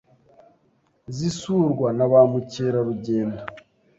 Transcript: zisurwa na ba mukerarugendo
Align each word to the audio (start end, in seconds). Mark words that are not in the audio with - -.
zisurwa 1.15 1.87
na 1.97 2.05
ba 2.11 2.21
mukerarugendo 2.31 3.41